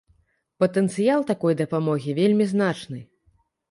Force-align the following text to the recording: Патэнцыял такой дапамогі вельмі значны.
Патэнцыял 0.63 1.27
такой 1.31 1.59
дапамогі 1.61 2.19
вельмі 2.23 2.53
значны. 2.59 3.09